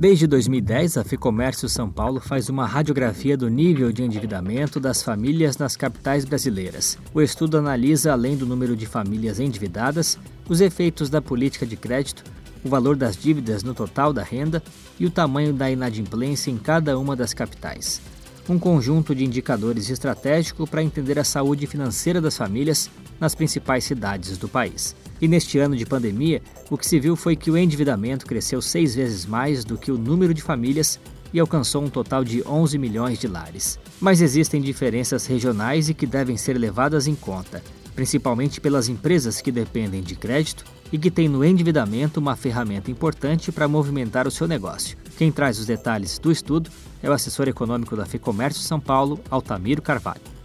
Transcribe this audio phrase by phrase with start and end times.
[0.00, 5.58] Desde 2010, a Ficomércio São Paulo faz uma radiografia do nível de endividamento das famílias
[5.58, 6.96] nas capitais brasileiras.
[7.12, 10.16] O estudo analisa, além do número de famílias endividadas,
[10.48, 12.22] os efeitos da política de crédito,
[12.64, 14.62] o valor das dívidas no total da renda
[15.00, 18.00] e o tamanho da inadimplência em cada uma das capitais.
[18.48, 22.88] Um conjunto de indicadores estratégico para entender a saúde financeira das famílias
[23.18, 24.94] nas principais cidades do país.
[25.20, 26.40] E neste ano de pandemia,
[26.70, 29.98] o que se viu foi que o endividamento cresceu seis vezes mais do que o
[29.98, 31.00] número de famílias
[31.32, 33.78] e alcançou um total de 11 milhões de lares.
[34.00, 37.62] Mas existem diferenças regionais e que devem ser levadas em conta,
[37.94, 43.52] principalmente pelas empresas que dependem de crédito e que têm no endividamento uma ferramenta importante
[43.52, 44.96] para movimentar o seu negócio.
[45.18, 46.70] Quem traz os detalhes do estudo
[47.02, 50.37] é o assessor econômico da Ficomércio São Paulo, Altamiro Carvalho.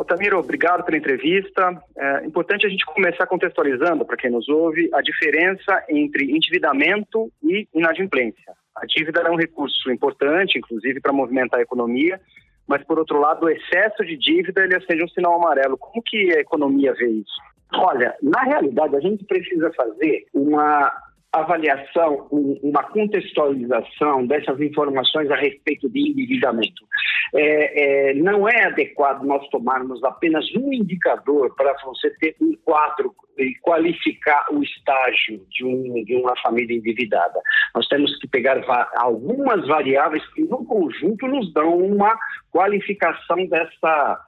[0.00, 1.78] Altamiro, obrigado pela entrevista.
[1.94, 7.68] É importante a gente começar contextualizando, para quem nos ouve, a diferença entre endividamento e
[7.74, 8.54] inadimplência.
[8.74, 12.18] A dívida é um recurso importante, inclusive, para movimentar a economia,
[12.66, 15.76] mas, por outro lado, o excesso de dívida ele acende um sinal amarelo.
[15.76, 17.38] Como que a economia vê isso?
[17.74, 20.90] Olha, na realidade, a gente precisa fazer uma
[21.32, 26.84] avaliação, uma contextualização dessas informações a respeito de endividamento.
[27.32, 33.14] É, é, não é adequado nós tomarmos apenas um indicador para você ter um quadro
[33.38, 37.40] e qualificar o estágio de, um, de uma família endividada.
[37.74, 38.60] Nós temos que pegar
[38.96, 42.18] algumas variáveis que, no conjunto, nos dão uma
[42.50, 44.20] qualificação dessa,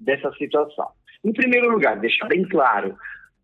[0.00, 0.88] dessa situação.
[1.24, 2.96] Em primeiro lugar, deixar bem claro,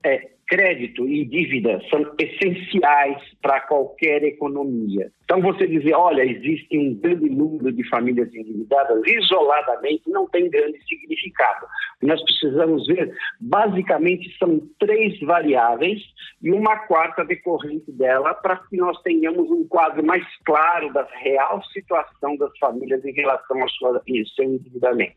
[0.05, 5.11] é, crédito e dívida são essenciais para qualquer economia.
[5.25, 10.79] Então, você dizer, olha, existe um grande número de famílias endividadas, isoladamente, não tem grande
[10.87, 11.67] significado.
[12.03, 13.11] Nós precisamos ver,
[13.41, 16.03] basicamente, são três variáveis
[16.43, 21.63] e uma quarta decorrente dela para que nós tenhamos um quadro mais claro da real
[21.73, 25.17] situação das famílias em relação ao seu endividamento.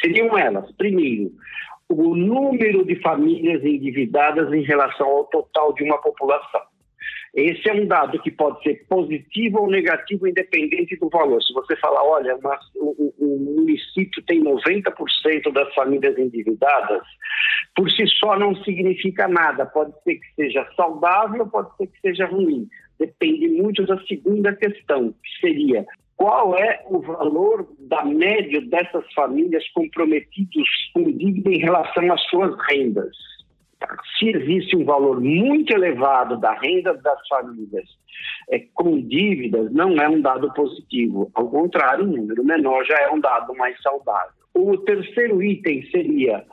[0.00, 1.30] Seriam elas, primeiro,
[1.88, 6.62] o número de famílias endividadas em relação ao total de uma população.
[7.34, 11.42] Esse é um dado que pode ser positivo ou negativo, independente do valor.
[11.42, 12.38] Se você falar, olha,
[12.76, 17.02] o, o, município tem 90% das famílias endividadas,
[17.74, 19.66] por si só não significa nada.
[19.66, 22.68] Pode ser que seja saudável, pode ser que seja ruim.
[23.00, 25.84] Depende muito da segunda questão, que seria
[26.16, 32.54] qual é o valor da média dessas famílias comprometidas com dívida em relação às suas
[32.70, 33.14] rendas.
[34.18, 37.84] Se existe um valor muito elevado da renda das famílias
[38.50, 41.30] é, com dívidas, não é um dado positivo.
[41.34, 44.32] Ao contrário, um número menor já é um dado mais saudável.
[44.54, 46.44] O terceiro item seria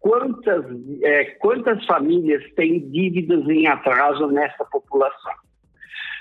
[0.00, 0.64] quantas,
[1.02, 5.34] é, quantas famílias têm dívidas em atraso nessa população.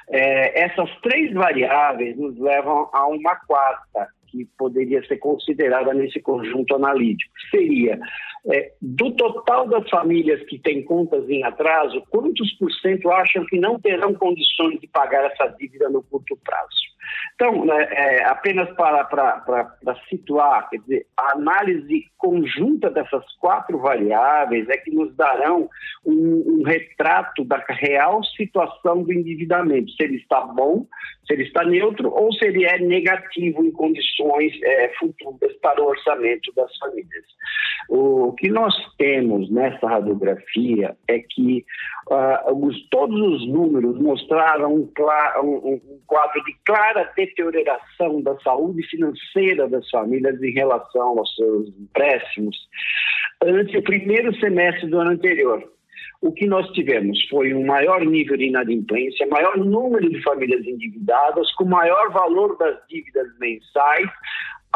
[0.10, 6.76] É, essas três variáveis nos levam a uma quarta, que poderia ser considerada nesse conjunto
[6.76, 7.32] analítico.
[7.50, 8.00] Seria,
[8.46, 13.60] é, do total das famílias que têm contas em atraso, quantos por cento acham que
[13.60, 16.88] não terão condições de pagar essa dívida no curto prazo?
[17.36, 23.24] Então, né, é, apenas para, para, para, para situar, quer dizer, a análise conjunta dessas
[23.40, 25.70] quatro variáveis é que nos darão
[26.06, 30.86] um, um retrato da real situação do endividamento, se ele está bom,
[31.26, 35.88] se ele está neutro ou se ele é negativo em condições é, futuras para o
[35.88, 37.26] orçamento das famílias.
[37.90, 41.66] O que nós temos nessa radiografia é que
[42.10, 44.92] uh, os, todos os números mostraram um,
[45.44, 51.68] um, um quadro de clara deterioração da saúde financeira das famílias em relação aos seus
[51.70, 52.58] empréstimos
[53.44, 55.64] ante o primeiro semestre do ano anterior.
[56.20, 61.52] O que nós tivemos foi um maior nível de inadimplência, maior número de famílias endividadas,
[61.54, 64.10] com maior valor das dívidas mensais,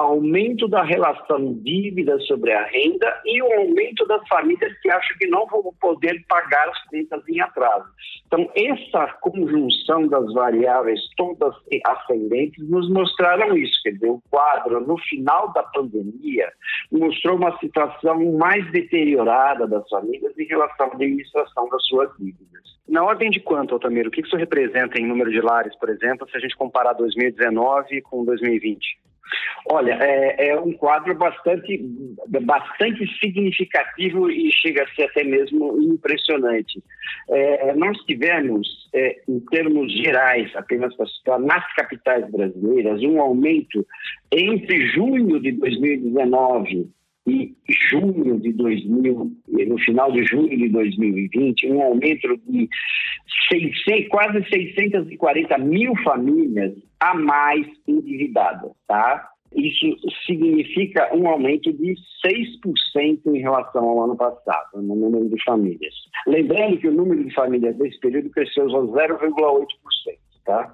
[0.02, 5.28] aumento da relação dívida sobre a renda e o aumento das famílias que acham que
[5.28, 7.88] não vão poder pagar as contas em atraso.
[8.28, 11.54] Então, essa conjunção das variáveis todas
[11.86, 13.82] ascendentes nos mostraram isso.
[13.84, 16.52] Quer dizer, o quadro, no final da pandemia,
[16.92, 22.62] mostrou uma situação mais deteriorada das famílias em relação à administração das suas dívidas.
[22.88, 24.10] Na ordem de quanto, Altamiro?
[24.10, 28.02] O que isso representa em número de lares, por exemplo, se a gente comparar 2019
[28.02, 29.00] com 2020?
[29.70, 31.80] Olha, é, é, um quadro bastante,
[32.28, 36.84] bastante significativo e chega a ser até mesmo impressionante.
[37.30, 43.86] É, nós tivemos, é, em termos gerais, apenas para citar, nas capitais brasileiras, um aumento
[44.32, 46.90] entre junho de 2019
[47.28, 47.56] e
[47.90, 49.32] junho de 2000,
[49.68, 52.68] no final de junho de 2020, um aumento de
[53.50, 59.30] 600, quase 640 mil famílias a mais endividadas, tá?
[59.54, 59.86] Isso
[60.26, 61.94] significa um aumento de
[62.26, 65.94] 6% em relação ao ano passado, no número de famílias.
[66.26, 69.68] Lembrando que o número de famílias desse período cresceu só 0,8%.
[70.46, 70.74] Tá?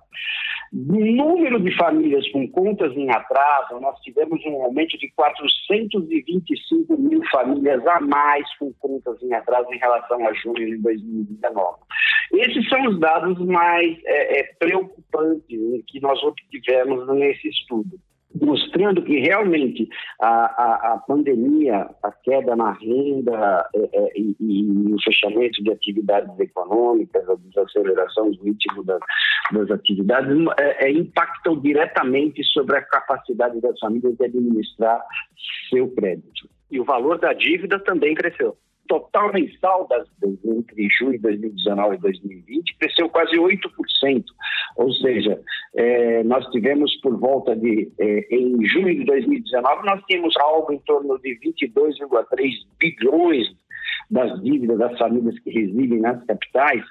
[0.73, 7.21] No número de famílias com contas em atraso, nós tivemos um aumento de 425 mil
[7.31, 11.77] famílias a mais com contas em atraso em relação a junho de 2019.
[12.33, 17.97] Esses são os dados mais é, é, preocupantes que nós obtivemos nesse estudo
[18.35, 19.87] mostrando que realmente
[20.21, 25.71] a, a, a, pandemia, a queda na renda é, é, e, e, o fechamento de
[25.71, 28.99] atividades econômicas, a desaceleração do ritmo das,
[29.51, 30.29] das atividades,
[30.59, 35.01] é, é, impactam diretamente sobre a capacidade das famílias de administrar
[35.69, 36.49] seu crédito.
[36.69, 38.57] E o valor da dívida também cresceu
[38.87, 44.23] total mensal das, entre junho de 2019 e 2020 cresceu quase 8%.
[44.77, 45.39] Ou seja,
[45.75, 50.79] é, nós tivemos por volta de, é, em junho de 2019, nós tínhamos algo em
[50.79, 53.47] torno de 22,3 bilhões
[54.09, 56.83] das dívidas das famílias que residem nas capitais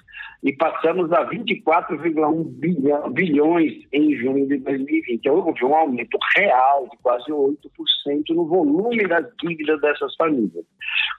[0.42, 5.28] e passamos a 24,1 bilhões em junho de 2020.
[5.28, 7.56] Houve um aumento real de quase 8%
[8.30, 10.64] no volume das dívidas dessas famílias.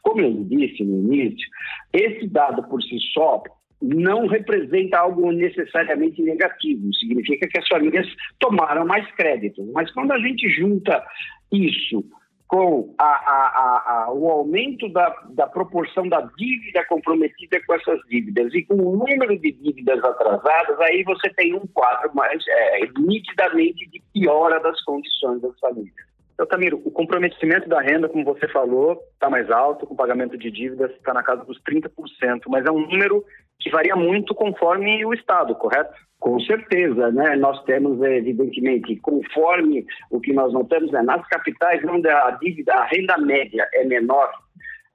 [0.01, 1.47] Como eu disse no início,
[1.94, 3.44] esse dado por si só
[3.81, 8.07] não representa algo necessariamente negativo, significa que as famílias
[8.39, 9.63] tomaram mais crédito.
[9.73, 11.03] Mas quando a gente junta
[11.51, 12.03] isso
[12.47, 18.53] com a, a, a, o aumento da, da proporção da dívida comprometida com essas dívidas
[18.53, 23.89] e com o número de dívidas atrasadas, aí você tem um quadro mais é, nitidamente
[23.89, 25.94] de piora das condições das famílias.
[26.37, 30.51] Então, Tamiro, o comprometimento da renda, como você falou, está mais alto, com pagamento de
[30.51, 33.25] dívidas está na casa dos 30%, mas é um número
[33.59, 35.91] que varia muito conforme o Estado, correto?
[36.19, 37.35] Com certeza, né?
[37.35, 41.01] Nós temos, evidentemente, conforme o que nós notamos, né?
[41.01, 44.31] nas capitais onde a dívida, a renda média é menor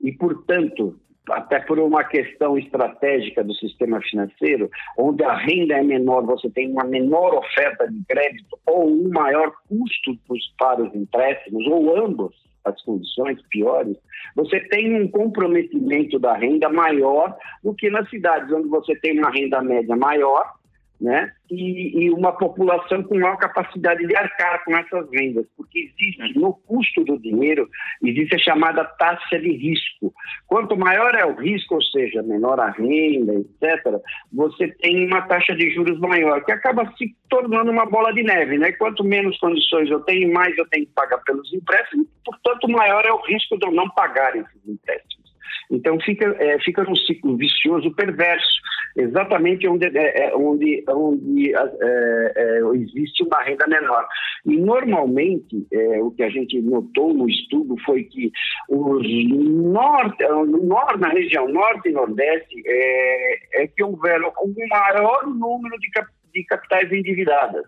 [0.00, 0.96] e, portanto,
[1.30, 6.70] até por uma questão estratégica do sistema financeiro, onde a renda é menor, você tem
[6.70, 10.18] uma menor oferta de crédito ou um maior custo
[10.58, 12.34] para os empréstimos, ou ambos
[12.64, 13.96] as condições piores,
[14.36, 19.30] você tem um comprometimento da renda maior do que nas cidades onde você tem uma
[19.30, 20.54] renda média maior
[21.02, 21.32] né?
[21.50, 26.54] E, e, uma população com maior capacidade de arcar com essas vendas, porque existe no
[26.54, 27.68] custo do dinheiro,
[28.02, 30.14] existe a chamada taxa de risco.
[30.46, 34.00] Quanto maior é o risco, ou seja, menor a renda, etc.,
[34.32, 38.56] você tem uma taxa de juros maior, que acaba se tornando uma bola de neve.
[38.56, 38.72] Né?
[38.72, 43.12] Quanto menos condições eu tenho, mais eu tenho que pagar pelos empréstimos, portanto, maior é
[43.12, 45.11] o risco de eu não pagar esses empréstimos.
[45.72, 48.60] Então fica, é, fica num ciclo vicioso perverso,
[48.94, 54.06] exatamente onde, é, é onde, onde é, é, existe uma renda menor.
[54.44, 58.30] E normalmente é, o que a gente notou no estudo foi que
[58.68, 59.06] os
[59.72, 65.90] norte, no norte, na região norte e nordeste é, que houveram um maior número de,
[65.90, 67.64] cap, de capitais endividadas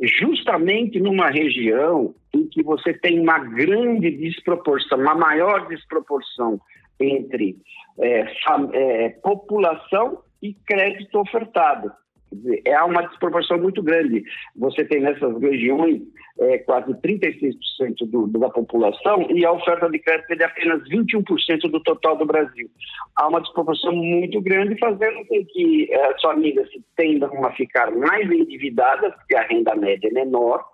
[0.00, 6.60] justamente numa região em que você tem uma grande desproporção, uma maior desproporção
[7.00, 7.56] entre
[7.98, 8.26] é,
[8.72, 11.92] é, população e crédito ofertado.
[12.32, 14.24] Dizer, é uma desproporção muito grande.
[14.56, 16.02] Você tem nessas regiões
[16.38, 17.54] é, quase 36%
[18.06, 22.26] do, da população e a oferta de crédito é de apenas 21% do total do
[22.26, 22.68] Brasil.
[23.14, 28.30] Há uma desproporção muito grande, fazendo com que é, as famílias tendam a ficar mais
[28.30, 30.64] endividadas, porque a renda média é menor,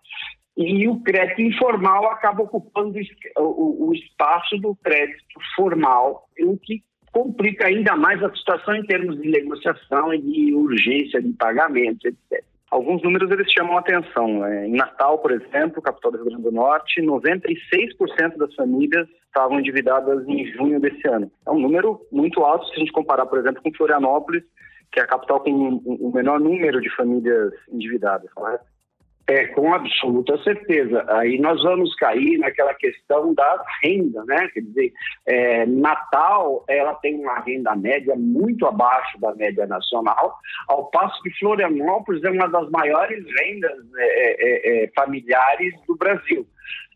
[0.56, 2.98] e o crédito informal acaba ocupando
[3.38, 9.20] o, o espaço do crédito formal, o que complica ainda mais a situação em termos
[9.20, 12.44] de negociação e de urgência de pagamento, etc.
[12.70, 14.46] Alguns números eles chamam a atenção.
[14.46, 19.58] É, em Natal, por exemplo, capital do Rio Grande do Norte, 96% das famílias estavam
[19.58, 21.30] endividadas em junho desse ano.
[21.46, 24.44] É um número muito alto se a gente comparar, por exemplo, com Florianópolis,
[24.92, 28.64] que é a capital com o menor número de famílias endividadas, correto?
[29.30, 31.04] É, com absoluta certeza.
[31.08, 34.48] Aí nós vamos cair naquela questão da renda, né?
[34.52, 34.92] Quer dizer,
[35.24, 40.34] é, Natal, ela tem uma renda média muito abaixo da média nacional,
[40.66, 46.44] ao passo que Florianópolis é uma das maiores rendas é, é, é familiares do Brasil.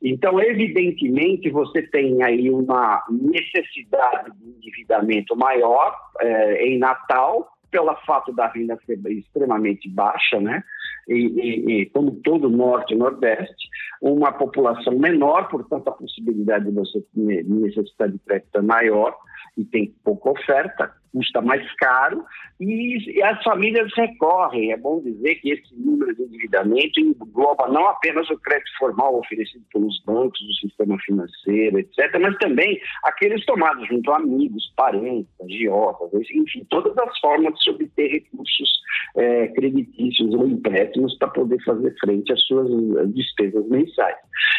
[0.03, 8.33] Então, evidentemente, você tem aí uma necessidade de endividamento maior é, em Natal, pelo fato
[8.33, 10.65] da renda ser extremamente baixa, né?
[11.09, 13.69] E, e, e, como todo o norte e nordeste,
[14.01, 19.17] uma população menor, portanto a possibilidade de você ter necessidade de crédito é maior
[19.57, 22.25] e tem pouca oferta, custa mais caro
[22.61, 24.73] e, as famílias recorrem.
[24.73, 29.65] É bom dizer que esse número de endividamento engloba não apenas o crédito formal oferecido
[29.73, 36.29] pelos bancos, do sistema financeiro, etc., mas também aqueles tomados junto a amigos, parentes, agiotas,
[36.31, 38.73] enfim, todas as formas de se obter recursos
[39.17, 42.69] é, creditícios ou empréstimos para poder fazer frente às suas
[43.15, 44.17] despesas mensais.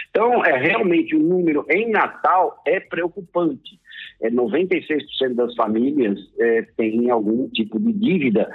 [0.09, 3.77] Então, é realmente o número em Natal é preocupante
[4.21, 8.49] é, 96% das famílias é, têm algum tipo de dívida,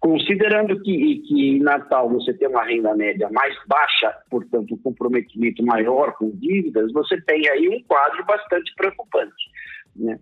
[0.00, 5.64] considerando que, que em Natal você tem uma renda média mais baixa, portanto um comprometimento
[5.64, 9.34] maior com dívidas, você tem aí um quadro bastante preocupante.
[9.98, 10.18] Né?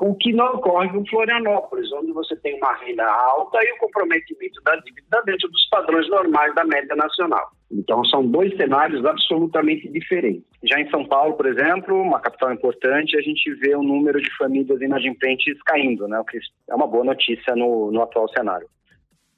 [0.00, 4.60] O que não ocorre com Florianópolis, onde você tem uma renda alta e o comprometimento
[4.64, 7.48] da dívida dentro dos padrões normais da média nacional.
[7.70, 10.44] Então, são dois cenários absolutamente diferentes.
[10.64, 14.36] Já em São Paulo, por exemplo, uma capital importante, a gente vê o número de
[14.36, 16.18] famílias inadimplentes caindo, né?
[16.18, 16.38] o que
[16.68, 18.66] é uma boa notícia no, no atual cenário.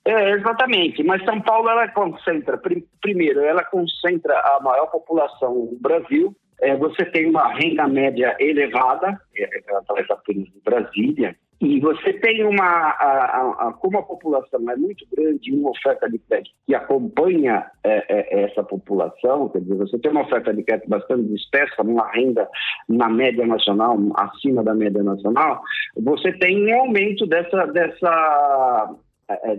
[0.06, 2.60] É, exatamente, mas São Paulo ela concentra,
[3.00, 9.20] primeiro, ela concentra a maior população do Brasil, é, você tem uma renda média elevada,
[9.36, 14.60] é, através apenas de Brasília, e você tem uma, a, a, a, como a população
[14.70, 19.76] é muito grande, uma oferta de crédito que acompanha é, é, essa população, quer dizer,
[19.76, 22.48] você tem uma oferta de crédito bastante dispersa, uma renda
[22.88, 25.62] na média nacional, acima da média nacional,
[25.96, 28.94] você tem um aumento dessa, dessa é, é,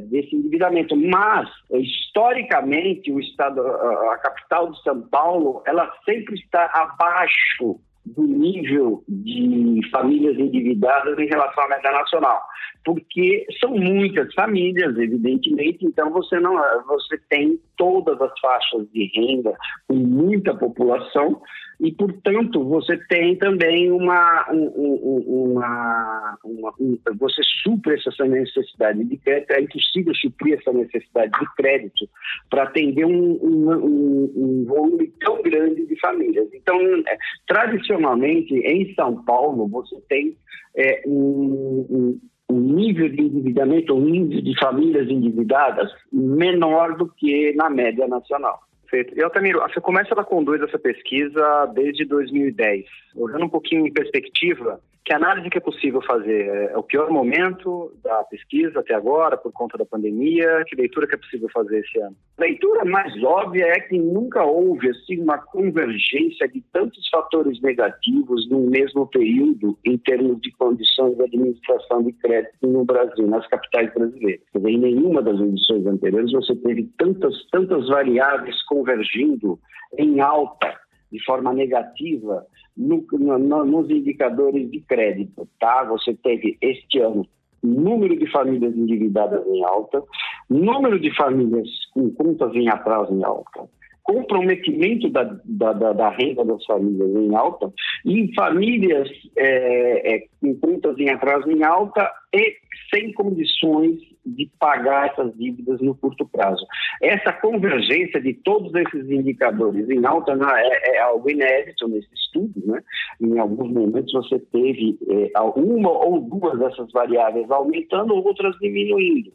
[0.10, 0.95] desse endividamento.
[0.95, 9.03] Mas, historicamente, o estado, a capital de São Paulo, ela sempre está abaixo do nível
[9.07, 12.39] de famílias endividadas em relação à média nacional,
[12.84, 16.55] porque são muitas famílias, evidentemente, então você não
[16.86, 19.55] você tem todas as faixas de renda
[19.88, 21.41] com muita população
[21.79, 26.74] e, portanto, você tem também uma, uma, uma,
[27.20, 32.10] você supre essa necessidade de crédito, é impossível suprir essa necessidade de crédito
[32.50, 36.48] para atender um, um, um, volume tão grande de famílias.
[36.53, 37.17] Então, é,
[37.48, 40.38] tradicionalmente, em São Paulo, você tem
[40.77, 47.70] é, um, um nível de endividamento, um índice de famílias endividadas menor do que na
[47.70, 48.62] média nacional.
[48.90, 49.20] Perfeito.
[49.20, 52.86] E Altamiro, você começa a conduz essa pesquisa desde 2010.
[53.16, 56.47] Olhando um pouquinho em perspectiva, que análise que é possível fazer?
[56.47, 60.65] É, é o pior momento da pesquisa até agora, por conta da pandemia?
[60.67, 62.15] Que leitura que é possível fazer esse ano?
[62.39, 68.50] A leitura mais óbvia é que nunca houve assim, uma convergência de tantos fatores negativos
[68.50, 73.93] no mesmo período em termos de condições de administração de crédito no Brasil, nas capitais
[73.93, 74.41] brasileiras.
[74.55, 79.59] Dizer, em nenhuma das edições anteriores você teve tantas, tantas variáveis convergindo
[80.00, 80.74] em alta
[81.12, 82.45] de forma negativa
[82.77, 85.84] no, no, nos indicadores de crédito, tá?
[85.86, 87.25] Você teve este ano
[87.63, 90.03] número de famílias endividadas em alta,
[90.50, 93.67] número de famílias com contas em atraso em alta,
[94.05, 97.74] comprometimento da, da, da, da, renda das famílias em alta
[98.05, 102.55] e famílias é, é, com contas em atraso em alta e
[102.93, 106.63] sem condições de pagar essas dívidas no curto prazo.
[107.01, 112.62] Essa convergência de todos esses indicadores em alta é, é algo inédito nesse estudo.
[112.63, 112.83] Né?
[113.19, 119.31] Em alguns momentos você teve é, uma ou duas dessas variáveis aumentando, outras diminuindo.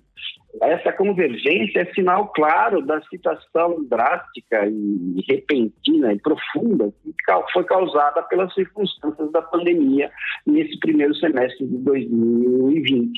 [0.62, 8.22] Essa convergência é sinal claro da situação drástica e repentina e profunda que foi causada
[8.24, 10.10] pelas circunstâncias da pandemia
[10.44, 13.10] nesse primeiro semestre de 2020.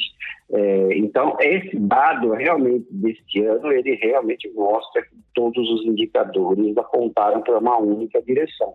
[0.55, 7.41] É, então, esse dado realmente deste ano, ele realmente mostra que todos os indicadores apontaram
[7.41, 8.75] para uma única direção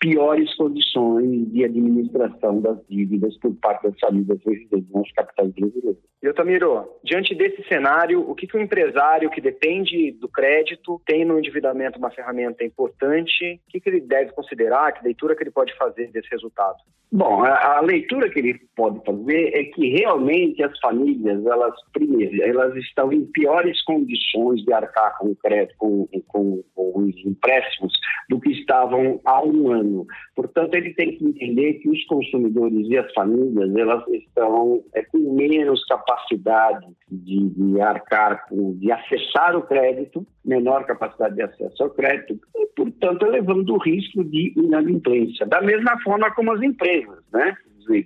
[0.00, 5.96] piores condições de administração das dívidas por parte das famílias residentes nas capitais brasileiras.
[6.22, 11.24] E Otamiro, diante desse cenário, o que, que o empresário que depende do crédito tem
[11.24, 13.60] no endividamento uma ferramenta importante?
[13.66, 14.92] O que, que ele deve considerar?
[14.92, 16.76] Que leitura que ele pode fazer desse resultado?
[17.12, 22.42] Bom, a, a leitura que ele pode fazer é que realmente as famílias, elas, primeiro,
[22.42, 27.92] elas estão em piores condições de arcar com o crédito, com, com, com os empréstimos,
[28.28, 29.89] do que estavam há um ano.
[30.34, 35.34] Portanto, ele tem que entender que os consumidores e as famílias, elas estão é, com
[35.34, 42.38] menos capacidade de, de arcar, de acessar o crédito, menor capacidade de acesso ao crédito,
[42.56, 45.46] e, portanto, elevando o risco de inadimplência.
[45.46, 47.56] Da mesma forma como as empresas, né?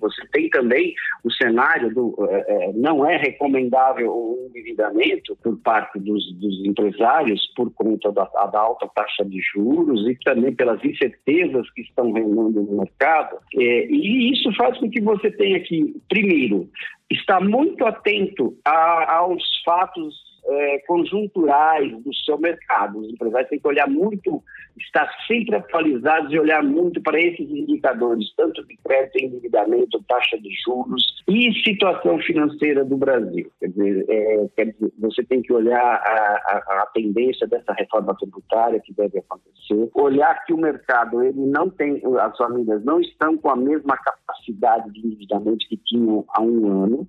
[0.01, 6.33] Você tem também o cenário do é, não é recomendável o endividamento por parte dos,
[6.35, 11.83] dos empresários por conta da, da, alta taxa de juros e também pelas incertezas que
[11.83, 13.37] estão reinando no mercado.
[13.57, 16.69] É, e isso faz com que você tenha que, primeiro,
[17.11, 22.99] estar muito atento a, aos fatos é, conjunturais do seu mercado.
[22.99, 24.43] Os empresários têm que olhar muito,
[24.79, 30.51] estar sempre atualizados e olhar muito para esses indicadores, tanto de crédito endividamento, taxa de
[30.65, 33.51] juros e situação financeira do Brasil.
[33.61, 38.15] Quer dizer, é, quer dizer você tem que olhar a, a, a, tendência dessa reforma
[38.15, 43.37] tributária que deve acontecer, olhar que o mercado ele não tem, as famílias não estão
[43.37, 47.09] com a mesma capacidade de endividamento que tinham há um ano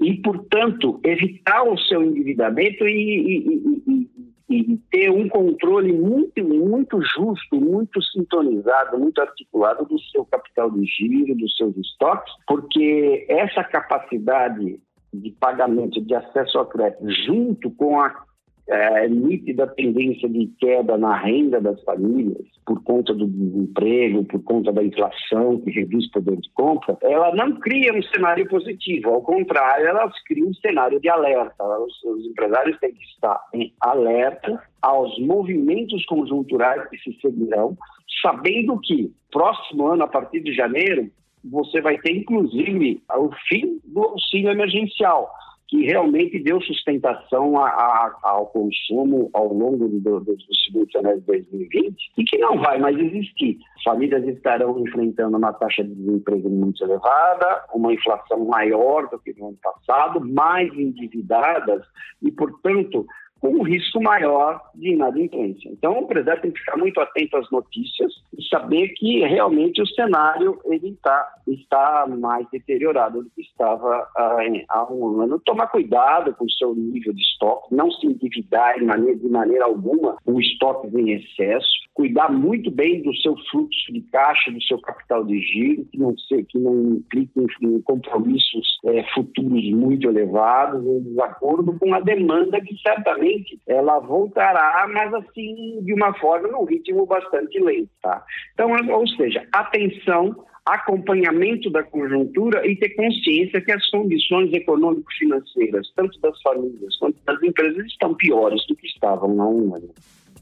[0.00, 4.08] e, portanto, evitar o seu endividamento e, e,
[4.48, 10.70] e, e, ter um controle muito, muito justo, muito sintonizado, muito articulado do seu capital
[10.70, 14.80] de giro, dos seus estoques, porque essa capacidade
[15.12, 18.24] de pagamento, de acesso ao crédito, junto com a
[18.68, 24.72] é, nítida tendência de queda na renda das famílias por conta do desemprego, por conta
[24.72, 29.22] da inflação que reduz o poder de compra, ela não cria um cenário positivo, ao
[29.22, 31.64] contrário, elas criam um cenário de alerta.
[31.64, 37.76] Os, os empresários têm que estar em alerta aos movimentos conjunturais que se seguirão,
[38.20, 41.10] sabendo que próximo ano, a partir de janeiro,
[41.44, 45.28] você vai ter inclusive o fim do auxílio emergencial
[45.72, 50.36] que realmente deu sustentação a, a, ao consumo ao longo do, do, do
[50.66, 53.56] segundo semestre de 2020 e que não vai mais existir.
[53.82, 59.48] Famílias estarão enfrentando uma taxa de desemprego muito elevada, uma inflação maior do que no
[59.48, 61.82] ano passado, mais endividadas
[62.20, 63.06] e, portanto,
[63.42, 65.68] com um risco maior de inadimplência.
[65.68, 69.86] Então, o empresário tem que ficar muito atento às notícias e saber que realmente o
[69.86, 75.40] cenário ele tá, está mais deteriorado do que estava ah, há um ano.
[75.44, 79.64] Tomar cuidado com o seu nível de estoque, não se endividar de maneira, de maneira
[79.64, 84.80] alguma com estoques em excesso, cuidar muito bem do seu fluxo de caixa, do seu
[84.80, 87.32] capital de giro, que não, se, que não implique
[87.62, 94.88] em compromissos é, futuros muito elevados, em desacordo com a demanda que certamente ela voltará,
[94.92, 98.24] mas assim, de uma forma, num ritmo bastante lento, tá?
[98.54, 106.20] Então, ou seja, atenção acompanhamento da conjuntura e ter consciência que as condições econômico-financeiras, tanto
[106.20, 109.90] das famílias quanto das empresas, estão piores do que estavam há um ano.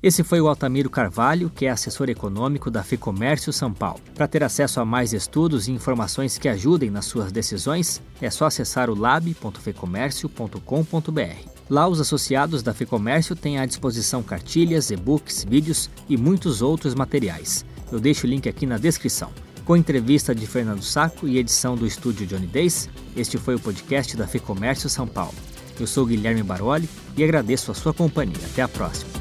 [0.02, 4.00] Esse foi o Altamiro Carvalho, que é assessor econômico da Ficomércio São Paulo.
[4.14, 8.46] Para ter acesso a mais estudos e informações que ajudem nas suas decisões, é só
[8.46, 11.50] acessar o lab.fecomércio.com.br.
[11.68, 17.62] Lá, os associados da Ficomércio têm à disposição cartilhas, e-books, vídeos e muitos outros materiais.
[17.92, 19.30] Eu deixo o link aqui na descrição.
[19.66, 24.16] Com entrevista de Fernando Saco e edição do estúdio Johnny Days, este foi o podcast
[24.16, 25.36] da Ficomércio São Paulo.
[25.78, 28.46] Eu sou Guilherme Baroli e agradeço a sua companhia.
[28.50, 29.19] Até a próxima.